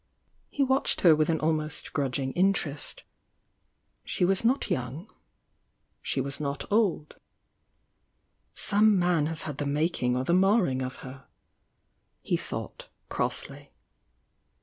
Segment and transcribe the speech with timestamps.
[0.49, 3.01] He watched her with an ahnost grudgmg mterest.
[4.03, 5.07] She was not young,—
[6.01, 7.07] she was not k "f°^^ i?"°
[8.55, 11.27] ¥^^^^^^^ making or the marring of her!
[12.23, 13.73] he thought, crossly.